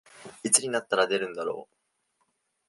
[0.41, 1.75] いつになったら出るんだろう